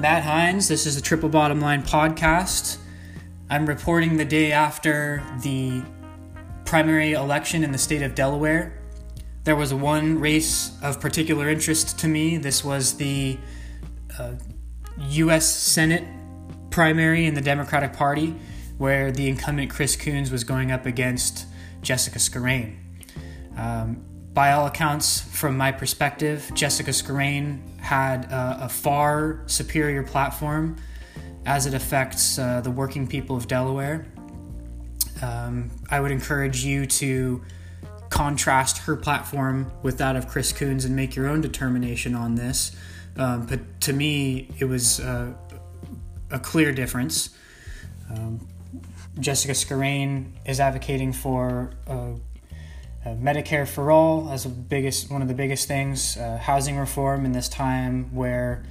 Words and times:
Matt 0.00 0.24
Hines. 0.24 0.68
This 0.68 0.84
is 0.84 0.94
the 0.94 1.00
Triple 1.00 1.30
Bottom 1.30 1.58
Line 1.58 1.82
podcast. 1.82 2.76
I'm 3.48 3.64
reporting 3.64 4.18
the 4.18 4.26
day 4.26 4.52
after 4.52 5.22
the 5.42 5.82
primary 6.66 7.12
election 7.12 7.64
in 7.64 7.72
the 7.72 7.78
state 7.78 8.02
of 8.02 8.14
Delaware. 8.14 8.78
There 9.44 9.56
was 9.56 9.72
one 9.72 10.18
race 10.18 10.76
of 10.82 11.00
particular 11.00 11.48
interest 11.48 11.98
to 12.00 12.08
me. 12.08 12.36
This 12.36 12.62
was 12.62 12.98
the 12.98 13.38
uh, 14.18 14.34
U.S. 14.98 15.46
Senate 15.46 16.04
primary 16.68 17.24
in 17.24 17.32
the 17.32 17.40
Democratic 17.40 17.94
Party, 17.94 18.34
where 18.76 19.10
the 19.10 19.26
incumbent 19.30 19.70
Chris 19.70 19.96
Coons 19.96 20.30
was 20.30 20.44
going 20.44 20.70
up 20.70 20.84
against 20.84 21.46
Jessica 21.80 22.18
Scarane. 22.18 22.78
Um, 23.56 24.04
by 24.34 24.52
all 24.52 24.66
accounts, 24.66 25.22
from 25.22 25.56
my 25.56 25.72
perspective, 25.72 26.50
Jessica 26.52 26.92
Scarane 26.92 27.62
had 27.86 28.26
a, 28.32 28.68
far 28.68 29.42
superior 29.46 30.02
platform 30.02 30.76
as 31.44 31.66
it 31.66 31.72
affects 31.72 32.36
uh, 32.36 32.60
the 32.60 32.70
working 32.70 33.06
people 33.06 33.36
of 33.36 33.46
Delaware. 33.46 34.04
Um, 35.22 35.70
I 35.88 36.00
would 36.00 36.10
encourage 36.10 36.64
you 36.64 36.86
to 36.86 37.44
contrast 38.10 38.78
her 38.78 38.96
platform 38.96 39.70
with 39.84 39.98
that 39.98 40.16
of 40.16 40.26
Chris 40.26 40.52
Coons 40.52 40.84
and 40.84 40.96
make 40.96 41.14
your 41.14 41.28
own 41.28 41.40
determination 41.40 42.16
on 42.16 42.34
this. 42.34 42.74
Um, 43.16 43.46
but 43.46 43.60
to 43.82 43.92
me, 43.92 44.50
it 44.58 44.64
was 44.64 44.98
uh, 44.98 45.32
a 46.32 46.40
clear 46.40 46.72
difference. 46.72 47.30
Um, 48.10 48.48
Jessica 49.20 49.54
Scarane 49.54 50.34
is 50.44 50.58
advocating 50.58 51.12
for 51.12 51.70
uh, 53.06 53.14
Medicare 53.14 53.68
for 53.68 53.92
all 53.92 54.28
as 54.30 54.46
biggest 54.46 55.10
one 55.10 55.22
of 55.22 55.28
the 55.28 55.34
biggest 55.34 55.68
things, 55.68 56.16
uh, 56.16 56.38
housing 56.38 56.76
reform 56.76 57.24
in 57.24 57.30
this 57.30 57.48
time 57.48 58.12
where 58.12 58.64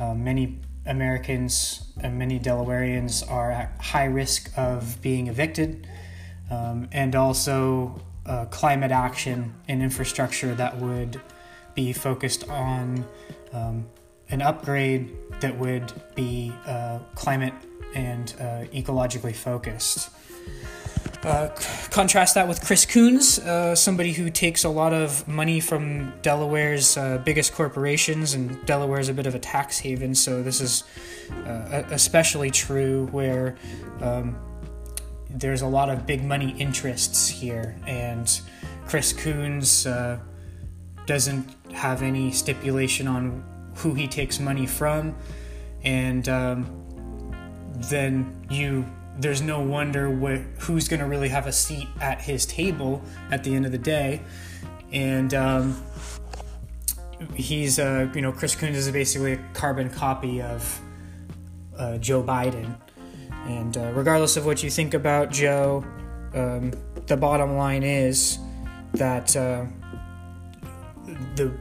uh, 0.00 0.12
many 0.12 0.58
Americans 0.86 1.84
and 2.00 2.18
many 2.18 2.40
Delawareans 2.40 3.28
are 3.30 3.52
at 3.52 3.80
high 3.80 4.06
risk 4.06 4.50
of 4.56 5.00
being 5.02 5.28
evicted, 5.28 5.86
um, 6.50 6.88
and 6.90 7.14
also 7.14 8.00
uh, 8.26 8.46
climate 8.46 8.90
action 8.90 9.54
and 9.68 9.82
infrastructure 9.82 10.52
that 10.56 10.76
would 10.78 11.20
be 11.76 11.92
focused 11.92 12.48
on 12.48 13.04
um, 13.52 13.86
an 14.30 14.42
upgrade 14.42 15.16
that 15.40 15.56
would 15.56 15.92
be 16.16 16.52
uh, 16.66 16.98
climate 17.14 17.54
and 17.94 18.34
uh, 18.40 18.64
ecologically 18.72 19.34
focused. 19.34 20.10
Uh, 21.26 21.48
contrast 21.90 22.36
that 22.36 22.46
with 22.46 22.64
Chris 22.64 22.86
Coons, 22.86 23.40
uh, 23.40 23.74
somebody 23.74 24.12
who 24.12 24.30
takes 24.30 24.62
a 24.62 24.68
lot 24.68 24.92
of 24.92 25.26
money 25.26 25.58
from 25.58 26.12
Delaware's 26.22 26.96
uh, 26.96 27.18
biggest 27.18 27.52
corporations, 27.52 28.34
and 28.34 28.64
Delaware 28.64 29.00
is 29.00 29.08
a 29.08 29.12
bit 29.12 29.26
of 29.26 29.34
a 29.34 29.40
tax 29.40 29.76
haven, 29.80 30.14
so 30.14 30.40
this 30.40 30.60
is 30.60 30.84
uh, 31.44 31.82
especially 31.90 32.52
true 32.52 33.06
where 33.06 33.56
um, 34.00 34.38
there's 35.28 35.62
a 35.62 35.66
lot 35.66 35.90
of 35.90 36.06
big 36.06 36.22
money 36.22 36.54
interests 36.60 37.28
here, 37.28 37.74
and 37.88 38.40
Chris 38.86 39.12
Coons 39.12 39.84
uh, 39.84 40.20
doesn't 41.06 41.44
have 41.72 42.02
any 42.02 42.30
stipulation 42.30 43.08
on 43.08 43.42
who 43.74 43.94
he 43.94 44.06
takes 44.06 44.38
money 44.38 44.64
from, 44.64 45.12
and 45.82 46.28
um, 46.28 46.84
then 47.90 48.46
you 48.48 48.86
there's 49.18 49.42
no 49.42 49.60
wonder 49.60 50.10
wh- 50.14 50.60
who's 50.62 50.88
going 50.88 51.00
to 51.00 51.06
really 51.06 51.28
have 51.28 51.46
a 51.46 51.52
seat 51.52 51.88
at 52.00 52.20
his 52.20 52.46
table 52.46 53.02
at 53.30 53.44
the 53.44 53.54
end 53.54 53.66
of 53.66 53.72
the 53.72 53.78
day. 53.78 54.20
And 54.92 55.32
um, 55.34 55.82
he's, 57.34 57.78
uh, 57.78 58.10
you 58.14 58.20
know, 58.20 58.32
Chris 58.32 58.54
Coons 58.54 58.76
is 58.76 58.90
basically 58.90 59.34
a 59.34 59.44
carbon 59.54 59.90
copy 59.90 60.42
of 60.42 60.80
uh, 61.76 61.98
Joe 61.98 62.22
Biden. 62.22 62.76
And 63.46 63.76
uh, 63.76 63.92
regardless 63.94 64.36
of 64.36 64.44
what 64.44 64.62
you 64.62 64.70
think 64.70 64.94
about 64.94 65.30
Joe, 65.30 65.84
um, 66.34 66.72
the 67.06 67.16
bottom 67.16 67.56
line 67.56 67.82
is 67.82 68.38
that 68.94 69.36
uh, 69.36 69.64
the 71.36 71.52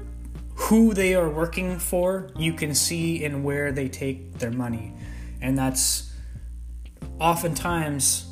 who 0.55 0.93
they 0.93 1.13
are 1.13 1.29
working 1.29 1.77
for, 1.77 2.29
you 2.37 2.53
can 2.53 2.73
see 2.73 3.23
in 3.23 3.43
where 3.43 3.71
they 3.71 3.89
take 3.89 4.39
their 4.39 4.51
money, 4.51 4.93
and 5.41 5.57
that's 5.57 6.11
oftentimes 7.19 8.25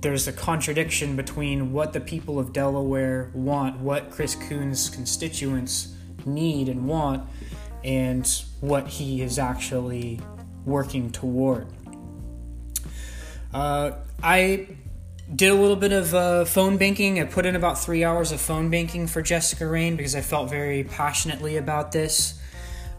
there's 0.00 0.26
a 0.26 0.32
contradiction 0.32 1.14
between 1.16 1.72
what 1.72 1.92
the 1.92 2.00
people 2.00 2.38
of 2.38 2.52
Delaware 2.52 3.30
want, 3.34 3.78
what 3.78 4.10
Chris 4.10 4.34
Coons' 4.34 4.90
constituents 4.90 5.94
need 6.26 6.68
and 6.68 6.86
want, 6.86 7.28
and 7.84 8.26
what 8.60 8.88
he 8.88 9.22
is 9.22 9.38
actually 9.38 10.20
working 10.64 11.10
toward. 11.10 11.66
Uh, 13.54 13.92
I 14.22 14.66
did 15.34 15.50
a 15.50 15.54
little 15.54 15.76
bit 15.76 15.92
of 15.92 16.14
uh, 16.14 16.44
phone 16.44 16.76
banking. 16.76 17.20
I 17.20 17.24
put 17.24 17.46
in 17.46 17.56
about 17.56 17.78
three 17.78 18.04
hours 18.04 18.32
of 18.32 18.40
phone 18.40 18.70
banking 18.70 19.06
for 19.06 19.22
Jessica 19.22 19.64
Scarane 19.64 19.96
because 19.96 20.14
I 20.14 20.20
felt 20.20 20.50
very 20.50 20.84
passionately 20.84 21.56
about 21.56 21.92
this. 21.92 22.40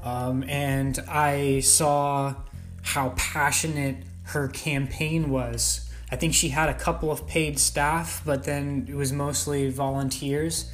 Um, 0.03 0.43
and 0.47 0.99
I 1.07 1.61
saw 1.61 2.35
how 2.81 3.13
passionate 3.15 3.97
her 4.23 4.47
campaign 4.47 5.29
was. 5.29 5.89
I 6.11 6.15
think 6.15 6.33
she 6.33 6.49
had 6.49 6.69
a 6.69 6.73
couple 6.73 7.11
of 7.11 7.27
paid 7.27 7.59
staff, 7.59 8.21
but 8.25 8.43
then 8.43 8.85
it 8.89 8.95
was 8.95 9.11
mostly 9.11 9.69
volunteers 9.69 10.71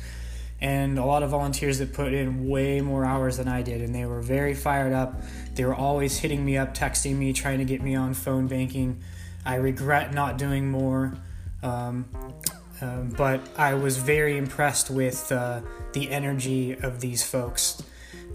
and 0.62 1.00
a 1.00 1.06
lot 1.06 1.24
of 1.24 1.30
volunteers 1.30 1.80
that 1.80 1.94
put 1.94 2.14
in 2.14 2.48
way 2.48 2.82
more 2.82 3.06
hours 3.06 3.38
than 3.38 3.48
I 3.48 3.62
did, 3.62 3.82
and 3.82 3.96
they 3.96 4.06
were 4.06 4.22
very 4.22 4.54
fired 4.54 4.92
up. 4.92 5.22
They 5.56 5.64
were 5.64 5.76
always 5.76 6.18
hitting 6.18 6.44
me 6.44 6.58
up, 6.58 6.74
texting 6.76 7.16
me, 7.16 7.32
trying 7.32 7.60
to 7.60 7.66
get 7.66 7.82
me 7.82 7.96
on 7.96 8.14
phone 8.14 8.48
banking. 8.48 9.02
I 9.46 9.56
regret 9.56 10.14
not 10.14 10.38
doing 10.38 10.70
more, 10.70 11.18
um, 11.64 12.06
um, 12.82 13.10
but 13.18 13.42
I 13.58 13.76
was 13.76 13.98
very 13.98 14.38
impressed 14.38 14.90
with 14.90 15.32
uh, 15.32 15.62
the 15.94 16.12
energy 16.12 16.74
of 16.74 17.00
these 17.00 17.24
folks. 17.24 17.82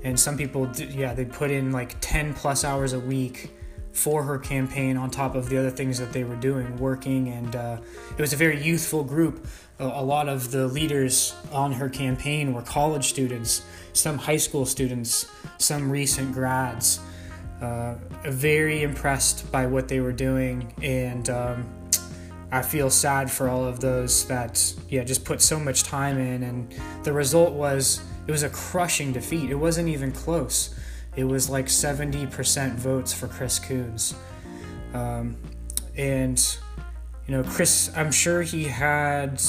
And 0.02 0.18
some 0.18 0.38
people, 0.38 0.70
yeah, 0.76 1.12
they 1.12 1.24
put 1.26 1.50
in 1.50 1.72
like 1.72 1.96
10 2.00 2.34
plus 2.34 2.64
hours 2.64 2.94
a 2.94 3.00
week 3.00 3.50
for 3.94 4.24
her 4.24 4.38
campaign 4.38 4.96
on 4.96 5.08
top 5.08 5.36
of 5.36 5.48
the 5.48 5.56
other 5.56 5.70
things 5.70 5.98
that 6.00 6.12
they 6.12 6.24
were 6.24 6.36
doing, 6.36 6.76
working, 6.78 7.28
and 7.28 7.54
uh, 7.54 7.78
it 8.10 8.20
was 8.20 8.32
a 8.32 8.36
very 8.36 8.60
youthful 8.60 9.04
group. 9.04 9.46
A, 9.78 9.84
a 9.84 10.02
lot 10.02 10.28
of 10.28 10.50
the 10.50 10.66
leaders 10.66 11.32
on 11.52 11.72
her 11.72 11.88
campaign 11.88 12.52
were 12.52 12.62
college 12.62 13.06
students, 13.06 13.62
some 13.92 14.18
high 14.18 14.36
school 14.36 14.66
students, 14.66 15.30
some 15.58 15.90
recent 15.90 16.32
grads. 16.34 17.00
Uh, 17.62 17.94
very 18.24 18.82
impressed 18.82 19.50
by 19.52 19.64
what 19.64 19.86
they 19.86 20.00
were 20.00 20.12
doing, 20.12 20.74
and 20.82 21.30
um, 21.30 21.64
I 22.50 22.62
feel 22.62 22.90
sad 22.90 23.30
for 23.30 23.48
all 23.48 23.64
of 23.64 23.78
those 23.78 24.26
that 24.26 24.74
yeah 24.88 25.04
just 25.04 25.24
put 25.24 25.40
so 25.40 25.58
much 25.58 25.84
time 25.84 26.18
in, 26.18 26.42
and 26.42 26.74
the 27.04 27.12
result 27.12 27.52
was 27.52 28.00
it 28.26 28.32
was 28.32 28.42
a 28.42 28.50
crushing 28.50 29.12
defeat. 29.12 29.50
It 29.50 29.54
wasn't 29.54 29.88
even 29.88 30.10
close 30.10 30.74
it 31.16 31.24
was 31.24 31.48
like 31.48 31.66
70% 31.66 32.74
votes 32.74 33.12
for 33.12 33.28
Chris 33.28 33.58
Coons. 33.58 34.14
Um, 34.92 35.36
and, 35.96 36.58
you 37.26 37.36
know, 37.36 37.42
Chris, 37.44 37.90
I'm 37.96 38.10
sure 38.10 38.42
he 38.42 38.64
had, 38.64 39.40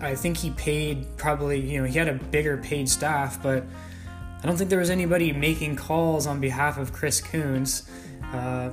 I 0.00 0.14
think 0.14 0.36
he 0.36 0.50
paid 0.50 1.16
probably, 1.16 1.60
you 1.60 1.80
know, 1.80 1.86
he 1.86 1.98
had 1.98 2.08
a 2.08 2.14
bigger 2.14 2.58
paid 2.58 2.88
staff, 2.88 3.42
but 3.42 3.64
I 4.42 4.46
don't 4.46 4.56
think 4.56 4.68
there 4.68 4.78
was 4.78 4.90
anybody 4.90 5.32
making 5.32 5.76
calls 5.76 6.26
on 6.26 6.40
behalf 6.40 6.76
of 6.76 6.92
Chris 6.92 7.20
Coons. 7.20 7.88
Uh, 8.32 8.70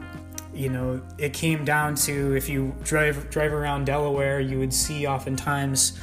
you 0.54 0.70
know, 0.70 1.02
it 1.18 1.34
came 1.34 1.64
down 1.64 1.96
to 1.96 2.36
if 2.36 2.50
you 2.50 2.76
drive 2.84 3.30
drive 3.30 3.54
around 3.54 3.86
Delaware, 3.86 4.42
you 4.42 4.60
would 4.60 4.74
see 4.74 5.08
oftentimes 5.08 5.98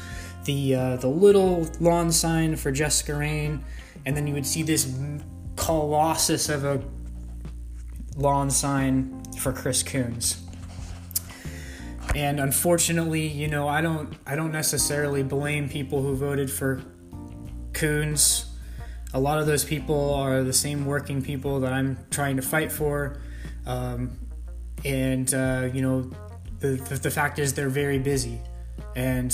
the 0.45 0.75
uh, 0.75 0.97
the 0.97 1.09
little 1.09 1.69
lawn 1.81 2.11
sign 2.11 2.57
for 2.57 2.73
Jessica 2.73 3.13
Scarane, 3.13 3.63
and 4.07 4.17
then 4.17 4.27
you 4.27 4.33
would 4.33 4.47
see 4.47 4.63
this 4.63 4.87
colossus 5.59 6.49
of 6.49 6.65
a 6.65 6.83
lawn 8.17 8.51
sign 8.51 9.23
for 9.39 9.53
Chris 9.53 9.83
Coons. 9.83 10.43
And 12.15 12.41
unfortunately, 12.41 13.27
you 13.27 13.49
know, 13.49 13.69
I 13.69 13.81
don't 13.81 14.15
I 14.27 14.35
don't 14.35 14.53
necessarily 14.53 15.23
blame 15.23 15.69
people 15.69 16.03
who 16.03 16.17
voted 16.17 16.51
for 16.51 16.83
Coons. 17.75 18.47
A 19.13 19.21
lot 19.21 19.39
of 19.39 19.47
those 19.47 19.65
people 19.65 20.15
are 20.15 20.43
the 20.43 20.53
same 20.53 20.87
working 20.87 21.23
people 21.23 21.61
that 21.61 21.73
I'm 21.73 21.99
trying 22.11 22.37
to 22.37 22.43
fight 22.43 22.73
for. 22.73 23.21
Um, 23.67 24.19
and 24.85 25.33
uh, 25.35 25.69
you 25.73 25.83
know, 25.83 26.11
the, 26.61 26.77
the 26.89 26.95
the 26.97 27.11
fact 27.11 27.39
is 27.39 27.53
they're 27.53 27.69
very 27.69 27.99
busy, 27.99 28.41
and 28.97 29.31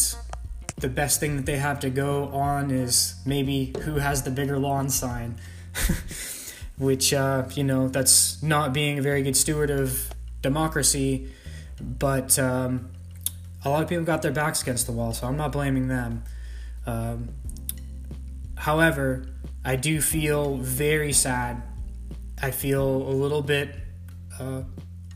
the 0.77 0.89
best 0.89 1.21
thing 1.21 1.37
that 1.37 1.47
they 1.47 1.57
have 1.57 1.81
to 1.81 1.91
go 1.91 2.27
on 2.29 2.71
is 2.71 3.15
maybe 3.25 3.73
who 3.83 3.95
has 3.97 4.23
the 4.25 4.31
bigger 4.31 4.59
lawn 4.59 4.91
sign 4.91 5.39
which 6.79 7.13
uh, 7.13 7.45
you 7.55 7.65
know 7.65 7.89
that's 7.89 8.43
not 8.43 8.73
being 8.73 8.99
a 8.99 9.03
very 9.03 9.23
good 9.23 9.37
steward 9.37 9.71
of 9.71 10.11
democracy. 10.43 11.29
But 11.81 12.39
um, 12.39 12.91
a 13.65 13.71
lot 13.71 13.83
of 13.83 13.89
people 13.89 14.05
got 14.05 14.23
their 14.23 14.33
backs 14.33 14.63
against 14.63 14.87
the 14.87 14.93
wall, 14.93 15.13
so 15.13 15.27
I'm 15.27 15.37
not 15.37 15.53
blaming 15.53 15.89
them. 15.89 16.25
Um, 16.87 17.31
however, 18.57 19.27
I 19.65 19.77
do 19.77 20.01
feel 20.01 20.57
very 20.57 21.13
sad. 21.13 21.63
I 22.41 22.51
feel 22.51 22.85
a 22.85 23.15
little 23.15 23.43
bit 23.43 23.75
uh, 24.39 24.63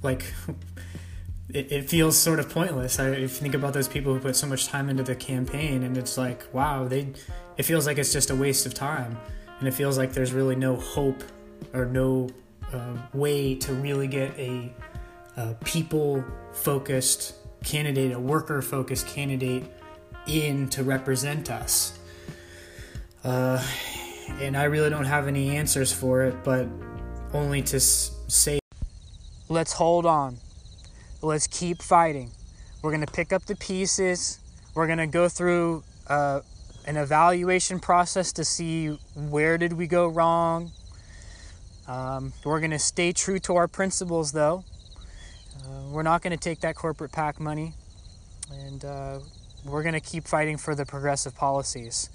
like 0.03 0.33
it, 1.49 1.73
it 1.73 1.91
feels 1.91 2.17
sort 2.17 2.39
of 2.39 2.49
pointless. 2.51 2.99
I 2.99 3.27
think 3.27 3.55
about 3.55 3.73
those 3.73 3.89
people 3.89 4.15
who 4.15 4.21
put 4.21 4.37
so 4.37 4.47
much 4.47 4.67
time 4.67 4.89
into 4.89 5.03
the 5.03 5.15
campaign, 5.15 5.83
and 5.83 5.97
it's 5.97 6.17
like, 6.19 6.43
wow, 6.53 6.87
they. 6.87 7.09
It 7.57 7.65
feels 7.65 7.87
like 7.87 7.99
it's 7.99 8.13
just 8.13 8.31
a 8.31 8.37
waste 8.37 8.67
of 8.67 8.75
time, 8.75 9.19
and 9.59 9.69
it 9.69 9.73
feels 9.73 9.99
like 9.99 10.13
there's 10.13 10.33
really 10.33 10.57
no 10.57 10.77
hope 10.77 11.23
or 11.73 11.85
no 11.85 12.29
uh, 12.73 12.97
way 13.13 13.55
to 13.57 13.73
really 13.73 14.07
get 14.07 14.37
a, 14.39 14.73
a 15.37 15.55
people-focused 15.65 17.35
candidate, 17.65 18.13
a 18.13 18.21
worker-focused 18.21 19.07
candidate, 19.07 19.65
in 20.27 20.69
to 20.69 20.83
represent 20.83 21.51
us. 21.51 21.99
Uh, 23.25 23.63
and 24.41 24.57
I 24.57 24.65
really 24.65 24.91
don't 24.91 25.07
have 25.07 25.27
any 25.27 25.57
answers 25.57 25.93
for 25.93 26.23
it, 26.25 26.45
but 26.45 26.69
only 27.33 27.63
to 27.63 27.77
s- 27.77 28.15
say, 28.29 28.59
let's 29.49 29.73
hold 29.73 30.07
on 30.07 30.39
let's 31.23 31.47
keep 31.47 31.83
fighting. 31.83 32.31
We're 32.83 32.91
going 32.91 33.05
to 33.05 33.13
pick 33.13 33.33
up 33.33 33.45
the 33.47 33.57
pieces. 33.57 34.39
We're 34.75 34.87
going 34.87 34.99
to 34.99 35.07
go 35.07 35.29
through 35.29 35.83
uh, 36.07 36.41
an 36.89 36.97
evaluation 36.97 37.79
process 37.79 38.33
to 38.33 38.43
see 38.43 38.99
where 39.15 39.59
did 39.59 39.75
we 39.75 39.87
go 39.87 40.09
wrong. 40.09 40.71
Um, 41.87 42.33
we're 42.47 42.61
going 42.61 42.71
to 42.71 42.79
stay 42.79 43.13
true 43.13 43.39
to 43.41 43.57
our 43.57 43.69
principles, 43.69 44.33
though. 44.33 44.65
Uh, 45.61 45.91
we're 45.91 46.03
not 46.03 46.23
going 46.23 46.31
to 46.31 46.43
take 46.43 46.61
that 46.61 46.77
corporate 46.77 47.13
PAC 47.13 47.41
money, 47.41 47.75
and 48.51 48.83
uh, 48.87 49.19
we're 49.67 49.83
going 49.83 49.93
to 49.93 50.01
keep 50.01 50.27
fighting 50.27 50.57
for 50.57 50.75
the 50.75 50.87
progressive 50.87 51.37
policies. 51.37 52.09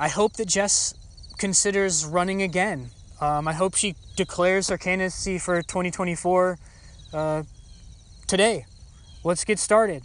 I 0.00 0.08
hope 0.08 0.32
that 0.32 0.48
Jess 0.48 0.94
considers 1.38 2.04
running 2.04 2.42
again. 2.42 2.90
Um, 3.20 3.46
I 3.46 3.52
hope 3.52 3.76
she 3.76 3.94
declares 4.16 4.68
her 4.68 4.78
candidacy 4.78 5.38
for 5.38 5.62
2024 5.62 6.58
uh, 7.12 7.44
today. 8.26 8.66
Let's 9.22 9.44
get 9.44 9.60
started. 9.60 10.02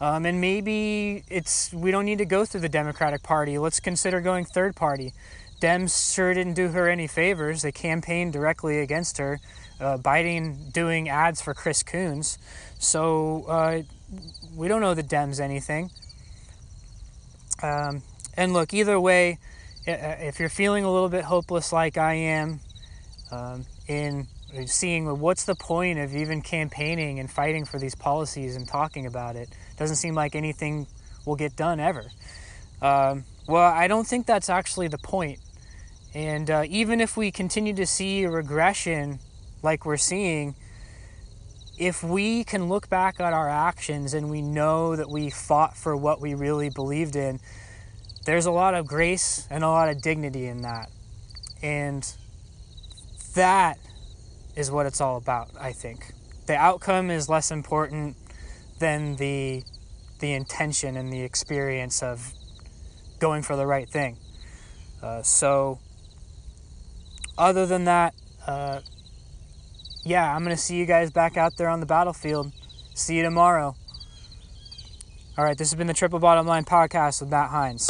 Um, 0.00 0.24
and 0.24 0.40
maybe 0.40 1.24
it's 1.28 1.72
we 1.72 1.90
don't 1.90 2.06
need 2.06 2.18
to 2.18 2.24
go 2.24 2.44
through 2.44 2.62
the 2.62 2.68
Democratic 2.68 3.22
Party. 3.22 3.58
Let's 3.58 3.80
consider 3.80 4.20
going 4.20 4.46
third 4.46 4.74
party. 4.74 5.12
Dems 5.60 6.14
sure 6.14 6.32
didn't 6.32 6.54
do 6.54 6.68
her 6.68 6.88
any 6.88 7.06
favors. 7.06 7.62
They 7.62 7.72
campaigned 7.72 8.32
directly 8.32 8.80
against 8.80 9.18
her. 9.18 9.40
Uh, 9.78 9.98
Biden 9.98 10.72
doing 10.72 11.08
ads 11.08 11.42
for 11.42 11.52
Chris 11.52 11.82
Coons. 11.82 12.38
So 12.78 13.44
uh, 13.46 13.82
we 14.56 14.68
don't 14.68 14.80
know 14.80 14.94
the 14.94 15.02
Dems 15.02 15.38
anything. 15.38 15.90
Um, 17.62 18.02
and 18.36 18.54
look, 18.54 18.72
either 18.72 18.98
way, 18.98 19.38
if 19.86 20.40
you're 20.40 20.48
feeling 20.48 20.84
a 20.84 20.90
little 20.90 21.10
bit 21.10 21.24
hopeless 21.24 21.72
like 21.72 21.98
I 21.98 22.14
am 22.14 22.60
um, 23.30 23.64
in 23.88 24.26
seeing 24.66 25.20
what's 25.20 25.44
the 25.44 25.54
point 25.54 25.98
of 25.98 26.14
even 26.14 26.42
campaigning 26.42 27.20
and 27.20 27.30
fighting 27.30 27.64
for 27.64 27.78
these 27.78 27.94
policies 27.94 28.56
and 28.56 28.66
talking 28.66 29.06
about 29.06 29.36
it. 29.36 29.48
Doesn't 29.76 29.96
seem 29.96 30.14
like 30.14 30.34
anything 30.34 30.86
will 31.26 31.36
get 31.36 31.56
done 31.56 31.80
ever. 31.80 32.10
Um, 32.82 33.24
well, 33.46 33.72
I 33.72 33.88
don't 33.88 34.06
think 34.06 34.26
that's 34.26 34.48
actually 34.48 34.88
the 34.88 34.98
point. 34.98 35.38
And 36.14 36.50
uh, 36.50 36.64
even 36.68 37.00
if 37.00 37.16
we 37.16 37.30
continue 37.30 37.74
to 37.74 37.86
see 37.86 38.24
a 38.24 38.30
regression 38.30 39.20
like 39.62 39.84
we're 39.84 39.96
seeing, 39.96 40.56
if 41.78 42.02
we 42.02 42.44
can 42.44 42.68
look 42.68 42.88
back 42.88 43.20
at 43.20 43.32
our 43.32 43.48
actions 43.48 44.14
and 44.14 44.30
we 44.30 44.42
know 44.42 44.96
that 44.96 45.08
we 45.08 45.30
fought 45.30 45.76
for 45.76 45.96
what 45.96 46.20
we 46.20 46.34
really 46.34 46.68
believed 46.68 47.16
in, 47.16 47.40
there's 48.26 48.46
a 48.46 48.50
lot 48.50 48.74
of 48.74 48.86
grace 48.86 49.46
and 49.50 49.64
a 49.64 49.68
lot 49.68 49.88
of 49.88 50.02
dignity 50.02 50.46
in 50.46 50.62
that. 50.62 50.90
And 51.62 52.06
that 53.34 53.78
is 54.56 54.70
what 54.70 54.86
it's 54.86 55.00
all 55.00 55.16
about, 55.16 55.48
I 55.58 55.72
think. 55.72 56.12
The 56.46 56.56
outcome 56.56 57.10
is 57.10 57.28
less 57.28 57.50
important 57.50 58.16
than 58.78 59.16
the 59.16 59.62
the 60.20 60.32
intention 60.32 60.96
and 60.96 61.12
the 61.12 61.22
experience 61.22 62.02
of 62.02 62.34
going 63.20 63.42
for 63.42 63.56
the 63.56 63.66
right 63.66 63.88
thing. 63.88 64.18
Uh, 65.02 65.22
so, 65.22 65.78
other 67.38 67.64
than 67.64 67.84
that, 67.84 68.14
uh, 68.46 68.80
yeah, 70.04 70.34
I'm 70.34 70.44
going 70.44 70.54
to 70.54 70.60
see 70.60 70.76
you 70.76 70.84
guys 70.84 71.10
back 71.10 71.36
out 71.36 71.56
there 71.56 71.68
on 71.68 71.80
the 71.80 71.86
battlefield. 71.86 72.52
See 72.94 73.16
you 73.16 73.22
tomorrow. 73.22 73.74
All 75.38 75.44
right, 75.44 75.56
this 75.56 75.70
has 75.70 75.78
been 75.78 75.86
the 75.86 75.94
Triple 75.94 76.18
Bottom 76.18 76.46
Line 76.46 76.64
podcast 76.64 77.22
with 77.22 77.30
Matt 77.30 77.48
Hines. 77.48 77.88